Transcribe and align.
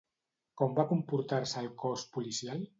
Com 0.61 0.73
va 0.79 0.85
comportar-se 0.93 1.63
el 1.65 1.71
cos 1.85 2.09
policial? 2.19 2.69